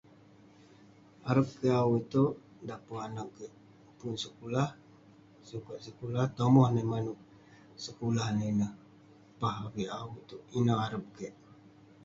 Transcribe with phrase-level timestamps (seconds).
[1.29, 2.35] Arep kik au ituek
[2.67, 3.53] dah pun anak kik
[3.99, 4.67] pun sekulah
[5.49, 7.19] sukat sekulah tomoh amik manuek
[7.85, 8.73] sekulah nah ineh
[9.39, 10.07] pah avik au
[10.57, 11.33] ineh arep kik